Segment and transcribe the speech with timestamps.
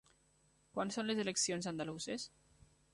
[0.77, 2.29] Quan són les eleccions andaluses?